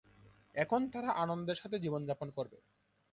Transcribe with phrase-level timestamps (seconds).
[0.55, 2.57] এখন তারা আনন্দের সাথে জীবনযাপন করবে।